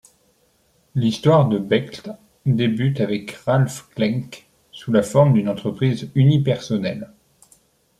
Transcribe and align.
L’histoire 0.95 1.47
de 1.47 1.59
Bechtle 1.59 2.17
débute 2.47 3.01
avec 3.01 3.33
Ralf 3.33 3.87
Klenk 3.93 4.47
sous 4.71 4.91
la 4.91 5.03
forme 5.03 5.33
d’une 5.33 5.47
entreprise 5.47 6.09
unipersonnelle. 6.15 7.11